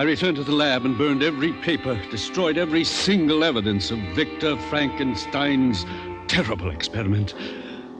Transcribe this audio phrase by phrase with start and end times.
[0.00, 4.56] I returned to the lab and burned every paper, destroyed every single evidence of Victor
[4.70, 5.84] Frankenstein's
[6.26, 7.34] terrible experiment.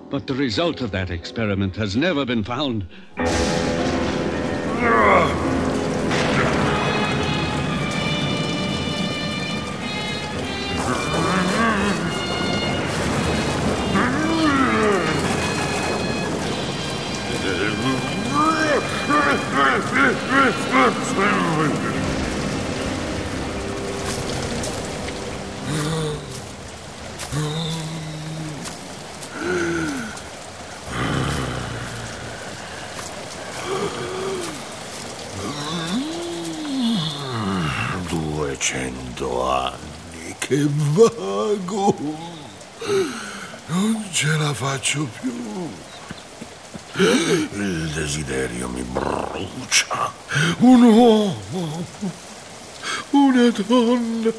[0.09, 2.87] But the result of that experiment has never been found.
[43.71, 45.71] Non ce la faccio più.
[46.97, 50.13] Il desiderio mi brucia.
[50.59, 51.87] Un uomo,
[53.11, 54.33] una donna,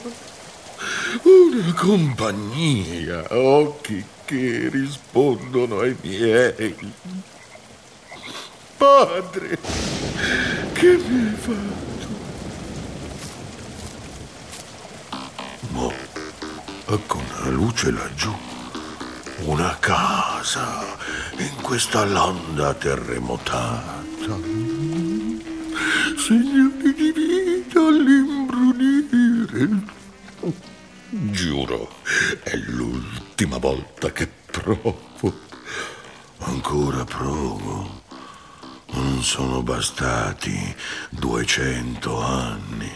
[1.23, 6.93] una compagnia, occhi che rispondono ai miei.
[8.75, 9.57] Padre,
[10.73, 12.07] che mi hai fatto?
[15.69, 15.89] Ma
[16.93, 18.50] ecco una luce laggiù.
[19.43, 20.97] Una casa
[21.37, 24.37] in questa landa terremotata.
[26.15, 29.69] Segnali di vita all'imbrunire.
[31.09, 31.95] Giuro,
[32.43, 35.09] è l'ultima volta che provo.
[36.39, 38.03] Ancora provo.
[38.91, 40.75] Non sono bastati
[41.09, 42.91] duecento anni.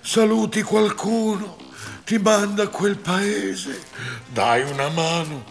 [0.00, 1.56] Saluti qualcuno,
[2.04, 3.82] ti manda a quel paese,
[4.26, 5.44] dai una mano,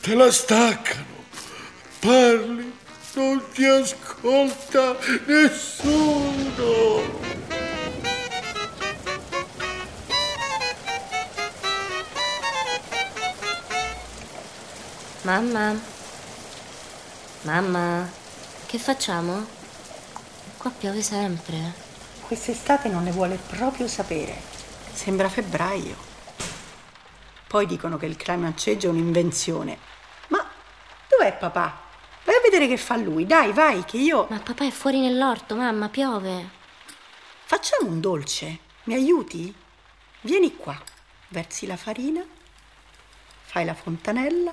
[0.00, 1.24] te la staccano,
[1.98, 2.72] parli,
[3.14, 6.44] non ti ascolta nessuno.
[15.22, 15.74] Mamma?
[17.42, 18.08] Mamma?
[18.64, 19.44] Che facciamo?
[20.56, 21.72] Qua piove sempre.
[22.20, 24.55] Quest'estate non ne vuole proprio sapere.
[24.96, 25.94] Sembra febbraio.
[27.46, 29.78] Poi dicono che il change è un'invenzione.
[30.28, 30.44] Ma
[31.08, 31.82] dov'è papà?
[32.24, 33.26] Vai a vedere che fa lui.
[33.26, 34.26] Dai, vai, che io...
[34.30, 36.48] Ma papà è fuori nell'orto, mamma, piove.
[37.44, 38.58] Facciamo un dolce.
[38.84, 39.54] Mi aiuti?
[40.22, 40.76] Vieni qua.
[41.28, 42.24] Versi la farina,
[43.42, 44.52] fai la fontanella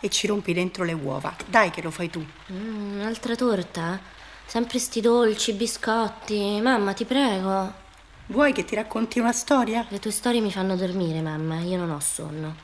[0.00, 1.36] e ci rompi dentro le uova.
[1.44, 2.24] Dai che lo fai tu.
[2.50, 4.00] Mm, un'altra torta?
[4.46, 6.58] Sempre sti dolci, biscotti.
[6.62, 7.86] Mamma, ti prego.
[8.30, 9.86] Vuoi che ti racconti una storia?
[9.88, 11.60] Le tue storie mi fanno dormire, mamma.
[11.60, 12.56] Io non ho sonno.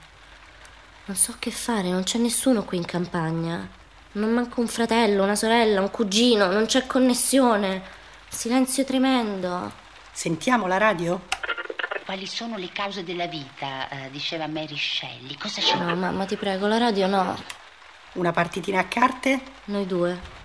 [1.06, 3.66] Non so che fare, non c'è nessuno qui in campagna.
[4.12, 7.82] Non manca un fratello, una sorella, un cugino, non c'è connessione.
[8.28, 9.72] Silenzio tremendo.
[10.12, 11.22] Sentiamo la radio?
[12.04, 13.88] Quali sono le cause della vita?
[13.88, 15.36] eh, diceva Mary Shelley.
[15.38, 15.78] Cosa c'è?
[15.78, 17.42] No, mamma, ti prego, la radio no.
[18.14, 19.40] Una partitina a carte?
[19.64, 20.42] Noi due.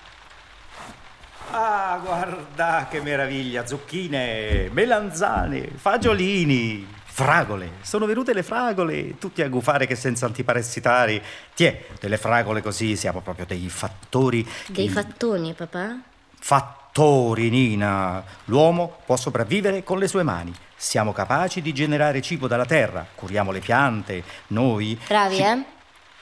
[1.52, 3.66] Ah, guarda che meraviglia!
[3.66, 7.72] Zucchine, melanzane, fagiolini, fragole.
[7.82, 11.22] Sono venute le fragole, tutti a gufare che senza antiparassitari.
[11.56, 14.48] Tiè, delle fragole così siamo proprio dei fattori.
[14.68, 15.98] Dei che- fattoni, papà?
[16.40, 18.24] Fattori, Nina.
[18.46, 20.54] L'uomo può sopravvivere con le sue mani.
[20.76, 24.98] Siamo capaci di generare cibo dalla terra, curiamo le piante, noi.
[25.08, 25.64] Bravi, ci- eh?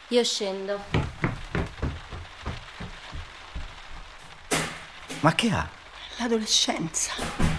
[0.10, 0.80] Io scendo.
[5.22, 5.68] Ma che ha?
[6.18, 7.12] L'adolescenza.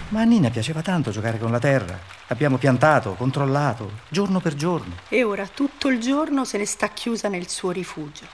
[0.09, 1.99] Ma a Nina piaceva tanto giocare con la terra.
[2.27, 4.95] Abbiamo piantato, controllato, giorno per giorno.
[5.09, 8.25] E ora tutto il giorno se ne sta chiusa nel suo rifugio.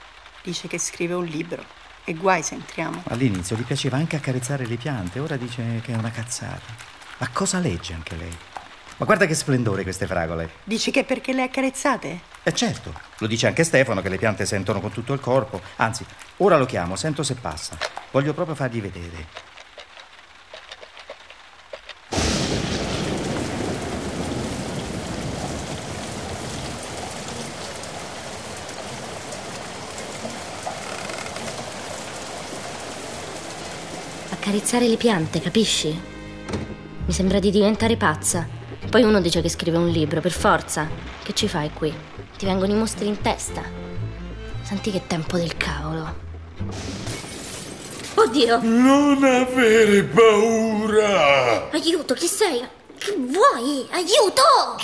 [0.42, 1.64] Dice che scrive un libro.
[2.04, 3.02] E guai se entriamo.
[3.08, 6.94] All'inizio gli piaceva anche accarezzare le piante, ora dice che è una cazzata.
[7.18, 8.36] Ma cosa legge anche lei?
[8.98, 10.50] Ma guarda che splendore queste fragole.
[10.62, 12.34] Dici che perché le accarezzate?
[12.48, 15.60] E certo, lo dice anche Stefano che le piante sentono con tutto il corpo.
[15.78, 16.06] Anzi,
[16.36, 17.76] ora lo chiamo, sento se passa.
[18.12, 19.26] Voglio proprio fargli vedere.
[34.30, 36.00] Accarezzare le piante, capisci?
[37.06, 38.46] Mi sembra di diventare pazza.
[38.88, 40.88] Poi uno dice che scrive un libro, per forza.
[41.24, 42.15] Che ci fai qui?
[42.36, 43.62] Ti vengono i mostri in testa.
[44.62, 46.14] Senti che tempo del cavolo.
[48.14, 48.60] Oddio!
[48.62, 51.70] Non avere paura!
[51.70, 52.62] Aiuto, chi sei?
[52.98, 53.86] Che vuoi?
[53.90, 54.76] Aiuto!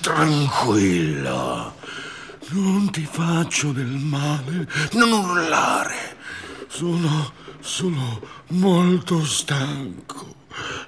[0.00, 1.74] Tranquilla.
[2.50, 4.68] Non ti faccio del male.
[4.92, 6.16] Non urlare.
[6.68, 7.32] Sono.
[7.60, 10.34] sono molto stanco.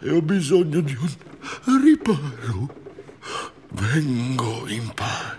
[0.00, 2.80] e ho bisogno di un riparo.
[3.70, 5.31] Vengo in pace.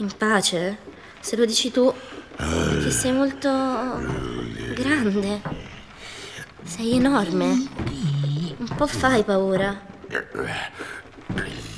[0.00, 0.78] In pace?
[1.20, 1.92] Se lo dici tu,
[2.82, 3.50] che sei molto
[4.72, 5.42] grande.
[6.64, 7.68] Sei enorme.
[8.56, 9.78] Un po' fai paura.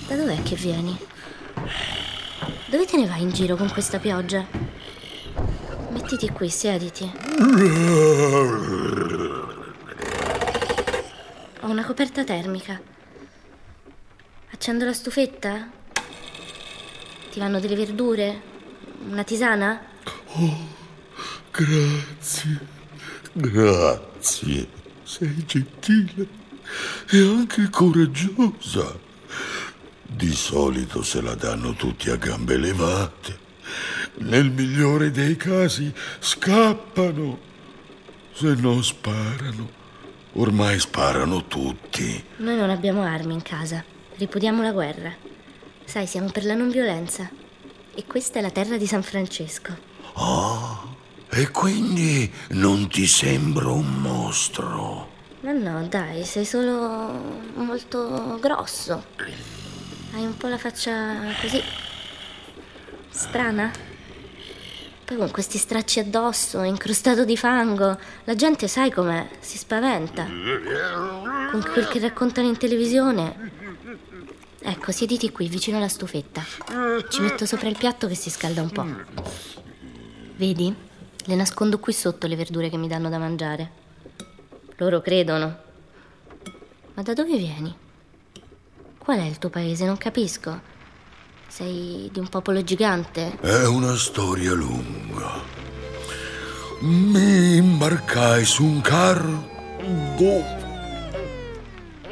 [0.06, 0.96] Da dov'è che vieni?
[2.66, 4.46] Dove te ne vai in giro con questa pioggia?
[5.90, 7.12] Mettiti qui, siediti.
[11.60, 12.80] Ho una coperta termica.
[14.52, 15.80] Accendo la stufetta?
[17.32, 18.42] Ti vanno delle verdure?
[19.08, 19.80] Una tisana?
[21.50, 22.60] Grazie,
[23.32, 24.68] grazie.
[25.02, 26.28] Sei gentile
[27.10, 28.98] e anche coraggiosa.
[30.02, 33.38] Di solito se la danno tutti a gambe levate.
[34.16, 37.38] Nel migliore dei casi scappano.
[38.34, 39.70] Se no sparano.
[40.34, 42.22] Ormai sparano tutti.
[42.36, 43.82] Noi non abbiamo armi in casa.
[44.16, 45.31] Ripudiamo la guerra.
[45.84, 47.28] Sai, siamo per la non violenza.
[47.94, 49.76] E questa è la terra di San Francesco.
[50.14, 50.96] Oh,
[51.30, 55.10] e quindi non ti sembro un mostro?
[55.40, 59.04] Ma no, dai, sei solo molto grosso.
[60.14, 61.62] Hai un po' la faccia così.
[63.10, 63.70] strana.
[65.04, 70.24] Poi con questi stracci addosso, incrostato di fango, la gente sai com'è, si spaventa.
[70.24, 73.60] Con quel che raccontano in televisione.
[74.64, 76.42] Ecco, siediti qui, vicino alla stufetta.
[77.08, 78.86] Ci metto sopra il piatto che si scalda un po'.
[80.36, 80.74] Vedi?
[81.24, 83.70] Le nascondo qui sotto le verdure che mi danno da mangiare.
[84.76, 85.56] Loro credono.
[86.94, 87.74] Ma da dove vieni?
[88.98, 89.84] Qual è il tuo paese?
[89.84, 90.60] Non capisco.
[91.48, 93.38] Sei di un popolo gigante?
[93.40, 95.40] È una storia lunga.
[96.80, 99.50] Mi imbarcai su un carro.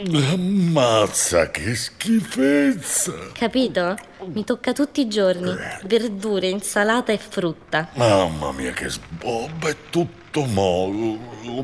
[0.03, 3.13] Ammazza, che schifezza!
[3.33, 3.99] Capito?
[4.33, 5.55] Mi tocca tutti i giorni.
[5.85, 7.91] Verdure, insalata e frutta.
[7.97, 11.19] Mamma mia, che sbobba, è tutto mollo.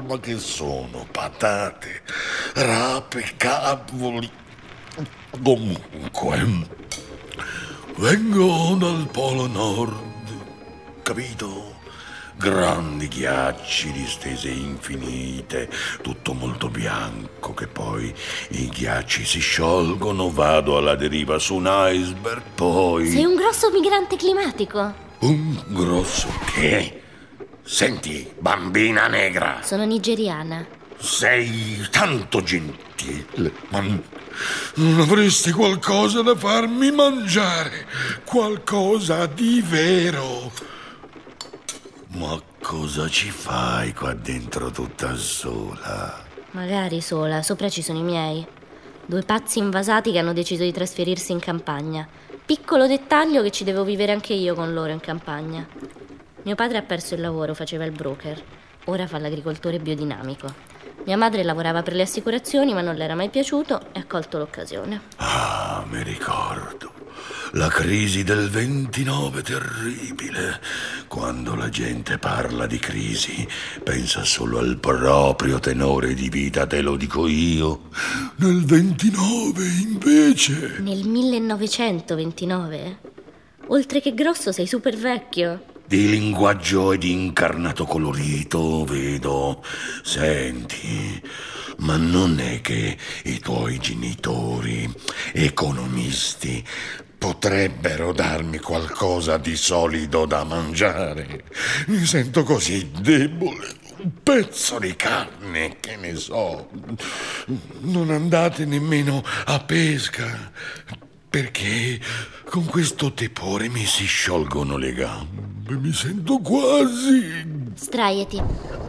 [0.06, 1.06] Ma che sono?
[1.10, 2.02] Patate,
[2.54, 4.30] rape, cavoli.
[5.42, 6.46] Comunque,
[7.96, 9.94] vengo dal Polo Nord,
[11.02, 11.74] capito?
[12.38, 15.70] Grandi ghiacci, distese infinite,
[16.02, 18.14] tutto molto bianco, che poi
[18.50, 23.08] i ghiacci si sciolgono, vado alla deriva su un iceberg, poi...
[23.08, 24.94] Sei un grosso migrante climatico.
[25.20, 27.00] Un grosso che?
[27.62, 30.64] Senti, bambina negra, Sono nigeriana.
[30.98, 37.86] sei tanto gentile, ma non avresti qualcosa da farmi mangiare?
[38.24, 40.52] Qualcosa di vero?
[42.16, 46.24] Ma cosa ci fai qua dentro tutta sola?
[46.52, 48.46] Magari sola, sopra ci sono i miei.
[49.04, 52.08] Due pazzi invasati che hanno deciso di trasferirsi in campagna.
[52.46, 55.66] Piccolo dettaglio che ci devo vivere anche io con loro in campagna.
[56.42, 58.42] Mio padre ha perso il lavoro, faceva il broker.
[58.86, 60.54] Ora fa l'agricoltore biodinamico.
[61.04, 64.38] Mia madre lavorava per le assicurazioni, ma non le era mai piaciuto e ha colto
[64.38, 65.02] l'occasione.
[65.16, 66.92] Ah, mi ricordo.
[67.52, 70.60] La crisi del 29 terribile.
[71.16, 73.48] Quando la gente parla di crisi,
[73.82, 77.88] pensa solo al proprio tenore di vita, te lo dico io.
[78.36, 80.76] Nel 29, invece.
[80.80, 82.98] Nel 1929?
[83.68, 85.64] Oltre che grosso, sei super vecchio.
[85.86, 89.64] Di linguaggio e di incarnato colorito, vedo.
[90.02, 91.18] Senti,
[91.78, 94.86] ma non è che i tuoi genitori,
[95.32, 96.62] economisti,
[97.26, 101.42] potrebbero darmi qualcosa di solido da mangiare?
[101.88, 103.74] Mi sento così debole.
[103.96, 106.68] Un pezzo di carne, che ne so.
[107.80, 110.52] Non andate nemmeno a pesca.
[111.28, 112.00] Perché
[112.48, 117.72] con questo tepore mi si sciolgono le gambe, mi sento quasi.
[117.74, 118.40] Sdraiati.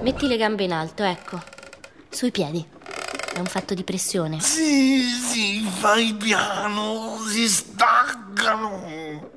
[0.03, 1.41] Metti le gambe in alto, ecco.
[2.07, 2.63] Sui piedi.
[3.37, 4.39] È un fatto di pressione.
[4.39, 9.29] Sì, sì, fai piano, si staccano.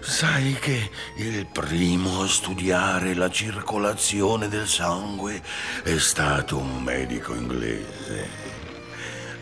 [0.00, 5.42] Sai che il primo a studiare la circolazione del sangue
[5.82, 8.26] è stato un medico inglese.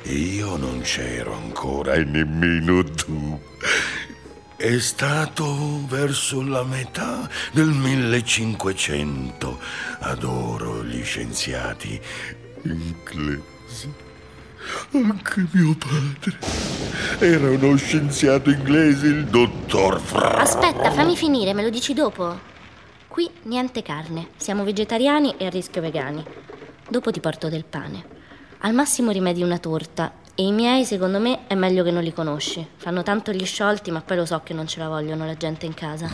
[0.06, 3.40] Io non c'ero ancora e nemmeno tu.
[4.64, 9.58] È stato verso la metà del 1500.
[9.98, 12.00] Adoro gli scienziati
[12.62, 13.92] inglesi.
[14.92, 16.38] Anche mio padre
[17.18, 20.36] era uno scienziato inglese, il dottor Fra.
[20.36, 22.34] Aspetta, fammi finire, me lo dici dopo.
[23.06, 24.28] Qui niente carne.
[24.38, 26.24] Siamo vegetariani e a rischio vegani.
[26.88, 28.02] Dopo ti porto del pane.
[28.60, 30.10] Al massimo rimedi una torta.
[30.36, 32.66] E i miei, secondo me, è meglio che non li conosci.
[32.76, 35.64] Fanno tanto gli sciolti, ma poi lo so che non ce la vogliono la gente
[35.64, 36.10] in casa.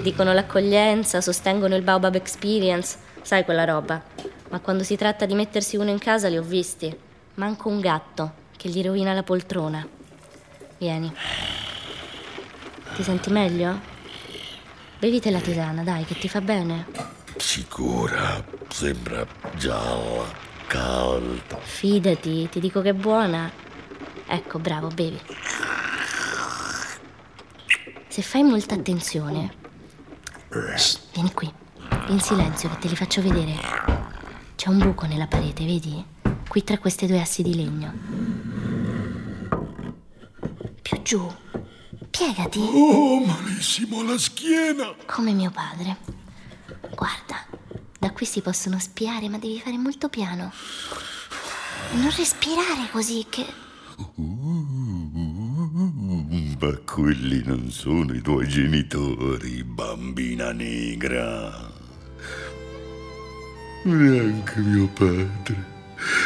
[0.00, 4.02] Dicono l'accoglienza, sostengono il Baobab Experience, sai quella roba.
[4.48, 6.96] Ma quando si tratta di mettersi uno in casa li ho visti.
[7.34, 9.86] Manco un gatto che gli rovina la poltrona.
[10.78, 11.12] Vieni.
[12.94, 13.78] Ti senti meglio?
[14.98, 16.86] Bevite la tisana, dai, che ti fa bene.
[17.36, 19.26] Sicura, sembra
[19.56, 21.58] gialla, calda.
[21.58, 23.50] Fidati, ti dico che è buona.
[24.26, 25.18] Ecco, bravo, bevi.
[28.06, 29.54] Se fai molta attenzione.
[30.76, 31.50] Shh, vieni qui,
[32.08, 33.56] in silenzio che te li faccio vedere.
[34.54, 36.04] C'è un buco nella parete, vedi?
[36.46, 37.92] Qui tra queste due assi di legno.
[40.82, 41.34] Più giù.
[42.10, 42.58] Piegati.
[42.60, 44.94] Oh, malissimo la schiena.
[45.06, 45.96] Come mio padre.
[46.94, 47.46] Guarda,
[47.98, 50.52] da qui si possono spiare, ma devi fare molto piano.
[51.92, 53.44] Non respirare così che...
[56.60, 61.70] Ma quelli non sono i tuoi genitori, bambina negra.
[63.82, 65.76] Neanche mio padre.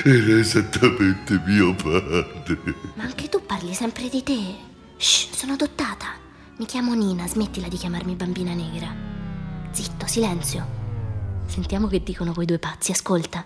[0.05, 2.75] Era esattamente mio padre.
[2.95, 4.57] Ma anche tu parli sempre di te.
[4.97, 6.09] Shh, sono adottata.
[6.59, 8.95] Mi chiamo Nina, smettila di chiamarmi bambina negra.
[9.71, 10.82] Zitto, silenzio.
[11.53, 13.45] Sentiamo che dicono quei due pazzi, ascolta.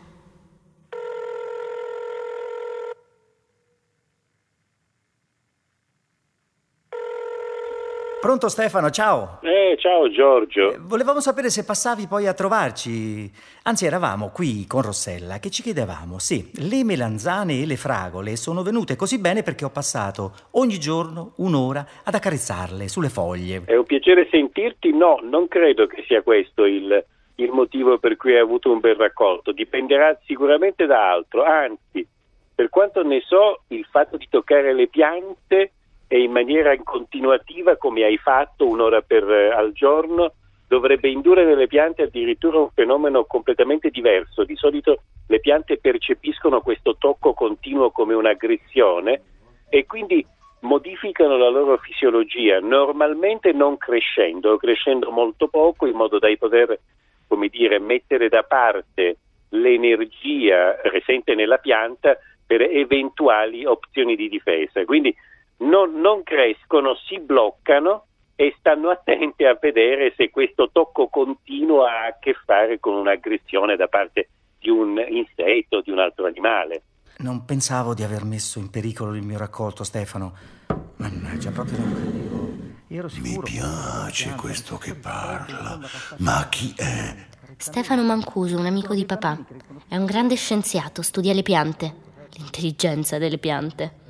[8.20, 9.40] Pronto Stefano, ciao.
[9.42, 10.74] Eh, ciao Giorgio.
[10.74, 13.28] Eh, volevamo sapere se passavi poi a trovarci.
[13.64, 18.62] Anzi, eravamo qui con Rossella che ci chiedevamo se le melanzane e le fragole sono
[18.62, 23.64] venute così bene perché ho passato ogni giorno un'ora ad accarezzarle sulle foglie.
[23.66, 24.92] È un piacere sentirti.
[24.92, 27.04] No, non credo che sia questo il,
[27.36, 29.52] il motivo per cui hai avuto un bel raccolto.
[29.52, 31.42] Dipenderà sicuramente da altro.
[31.44, 32.06] Anzi,
[32.54, 35.72] per quanto ne so, il fatto di toccare le piante
[36.08, 40.32] e in maniera continuativa come hai fatto un'ora per, eh, al giorno
[40.68, 44.44] dovrebbe indurre nelle piante addirittura un fenomeno completamente diverso.
[44.44, 49.22] Di solito le piante percepiscono questo tocco continuo come un'aggressione
[49.68, 50.24] e quindi
[50.60, 56.78] modificano la loro fisiologia, normalmente non crescendo, crescendo molto poco in modo da poter,
[57.26, 59.18] come dire, mettere da parte
[59.50, 64.84] l'energia presente nella pianta per eventuali opzioni di difesa.
[64.84, 65.14] Quindi
[65.58, 68.04] non, non crescono, si bloccano
[68.36, 73.76] e stanno attenti a vedere se questo tocco continuo ha a che fare con un'aggressione
[73.76, 74.28] da parte
[74.58, 76.82] di un insetto di un altro animale.
[77.18, 80.34] Non pensavo di aver messo in pericolo il mio raccolto, Stefano.
[80.96, 82.45] Mannaggia, proprio non credevo.
[82.88, 85.80] Mi piace questo che parla.
[86.18, 87.26] Ma chi è?
[87.56, 89.44] Stefano Mancuso, un amico di papà.
[89.88, 91.94] È un grande scienziato, studia le piante,
[92.34, 94.04] l'intelligenza delle piante.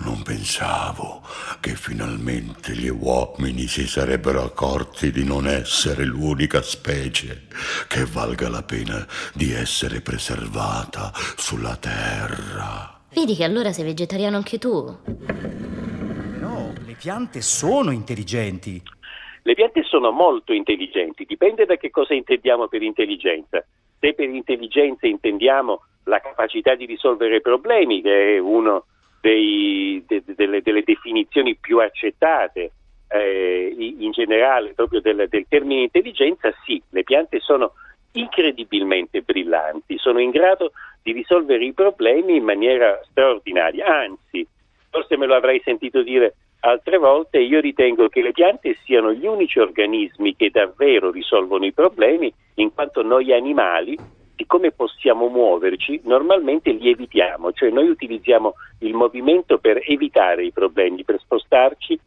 [0.00, 1.22] Non pensavo
[1.60, 7.46] che finalmente gli uomini si sarebbero accorti di non essere l'unica specie
[7.86, 13.00] che valga la pena di essere preservata sulla Terra.
[13.12, 15.46] Vedi che allora sei vegetariano anche tu.
[16.88, 18.80] Le piante sono intelligenti.
[19.42, 23.62] Le piante sono molto intelligenti, dipende da che cosa intendiamo per intelligenza.
[24.00, 30.82] Se per intelligenza intendiamo la capacità di risolvere problemi, che è de, de, delle, delle,
[30.82, 32.72] definizioni più accettate
[33.08, 37.72] eh, in generale proprio del, del termine intelligenza, sì, le piante sono
[38.12, 44.46] incredibilmente brillanti, sono in grado di risolvere i problemi in maniera straordinaria, anzi,
[44.88, 49.26] forse me lo avrai sentito dire altre volte, io ritengo che le piante siano gli
[49.26, 53.96] unici organismi che davvero risolvono i problemi, in quanto noi animali
[54.34, 60.52] di come possiamo muoverci, normalmente li evitiamo, cioè noi utilizziamo il movimento per evitare i
[60.52, 61.98] problemi, per spostarci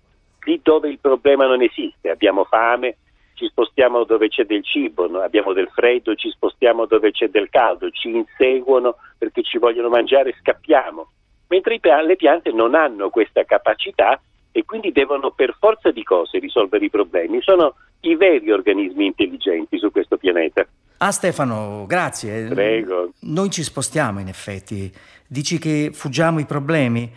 [0.45, 2.09] lì dove il problema non esiste.
[2.09, 2.97] Abbiamo fame,
[3.33, 5.19] ci spostiamo dove c'è del cibo, no?
[5.19, 10.33] abbiamo del freddo, ci spostiamo dove c'è del caldo, ci inseguono perché ci vogliono mangiare,
[10.39, 11.09] scappiamo.
[11.49, 14.19] Mentre le piante non hanno questa capacità
[14.51, 17.41] e quindi devono per forza di cose risolvere i problemi.
[17.41, 20.65] Sono i veri organismi intelligenti su questo pianeta.
[20.97, 22.47] Ah Stefano, grazie.
[22.47, 23.11] Prego.
[23.21, 24.91] Noi ci spostiamo in effetti.
[25.27, 27.11] Dici che fuggiamo i problemi?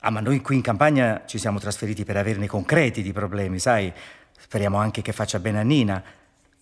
[0.00, 3.92] Ah, ma noi qui in campagna ci siamo trasferiti per averne concreti di problemi, sai?
[4.36, 6.02] Speriamo anche che faccia bene a Nina.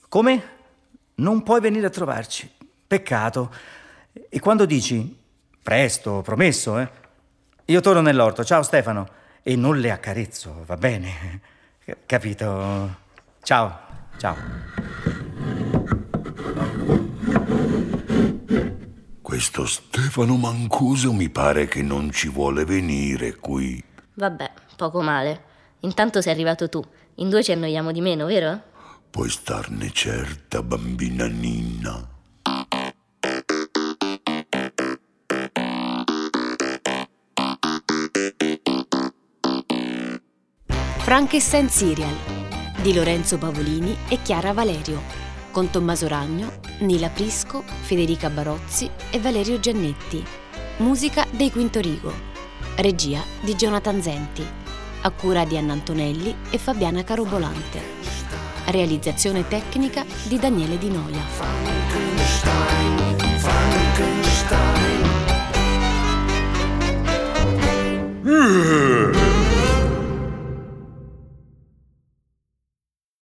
[0.09, 0.43] Come?
[1.17, 2.51] Non puoi venire a trovarci.
[2.87, 3.51] Peccato.
[4.29, 5.17] E quando dici
[5.63, 6.89] presto, promesso, eh?
[7.67, 8.45] Io torno nell'orto.
[8.45, 9.19] Ciao Stefano.
[9.43, 11.41] E non le accarezzo, va bene?
[12.07, 12.97] Capito?
[13.43, 13.79] Ciao,
[14.19, 14.81] ciao.
[19.31, 23.83] questo Stefano Mancuso mi pare che non ci vuole venire qui.
[24.15, 25.45] Vabbè, poco male.
[25.81, 26.85] Intanto sei arrivato tu.
[27.15, 28.61] In due ci annoiamo di meno, vero?
[29.09, 32.10] Puoi starne certa, bambina Ninna.
[41.11, 42.15] Frankenstein Serial
[42.81, 45.03] di Lorenzo Pavolini e Chiara Valerio,
[45.51, 46.53] con Tommaso Ragno,
[46.83, 50.25] Nila Prisco, Federica Barozzi e Valerio Giannetti.
[50.77, 52.13] Musica dei Quinto Rigo.
[52.77, 54.47] Regia di Jonathan Zenti.
[55.01, 57.83] A cura di Anna Antonelli e Fabiana Carobolante.
[58.67, 61.25] Realizzazione tecnica di Daniele Di Noia.
[68.25, 69.10] Eh,